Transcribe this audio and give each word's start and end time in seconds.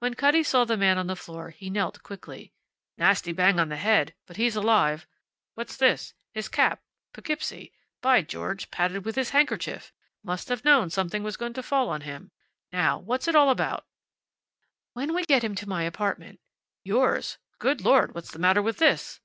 When 0.00 0.14
Cutty 0.14 0.42
saw 0.42 0.64
the 0.64 0.76
man 0.76 0.98
on 0.98 1.06
the 1.06 1.14
floor 1.14 1.50
he 1.50 1.70
knelt 1.70 2.02
quickly. 2.02 2.52
"Nasty 2.98 3.30
bang 3.32 3.60
on 3.60 3.68
the 3.68 3.76
head, 3.76 4.12
but 4.26 4.36
he's 4.36 4.56
alive. 4.56 5.06
What's 5.54 5.76
this? 5.76 6.14
His 6.34 6.48
cap. 6.48 6.82
Poughkeepsie. 7.12 7.72
By 8.00 8.22
George, 8.22 8.72
padded 8.72 9.04
with 9.04 9.14
his 9.14 9.30
handkerchief! 9.30 9.92
Must 10.24 10.48
have 10.48 10.64
known 10.64 10.90
something 10.90 11.22
was 11.22 11.36
going 11.36 11.52
to 11.52 11.62
fall 11.62 11.90
on 11.90 12.00
him. 12.00 12.32
Now, 12.72 12.98
what's 12.98 13.28
it 13.28 13.36
all 13.36 13.50
about?" 13.50 13.86
"When 14.94 15.14
we 15.14 15.22
get 15.24 15.44
him 15.44 15.54
to 15.54 15.68
my 15.68 15.84
apartment." 15.84 16.40
"Yours? 16.82 17.38
Good 17.60 17.82
Lord, 17.82 18.16
what's 18.16 18.32
the 18.32 18.40
matter 18.40 18.62
with 18.62 18.78
this?" 18.78 19.20